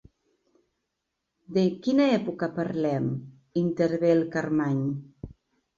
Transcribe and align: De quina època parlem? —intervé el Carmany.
De 1.57 1.65
quina 1.87 2.09
època 2.15 2.49
parlem? 2.57 3.13
—intervé 3.65 4.13
el 4.19 4.29
Carmany. 4.39 4.87